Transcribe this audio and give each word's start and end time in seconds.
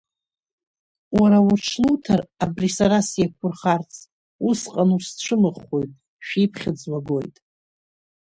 Уара 1.19 1.39
уҽлуҭар 1.51 2.21
абри 2.43 2.69
са 2.75 2.99
сеиқәурхарц, 3.09 3.93
усҟан 4.49 4.89
усцәымӷхоит, 4.97 5.91
шәиԥхьыӡ 6.25 6.79
уагоит! 6.91 7.35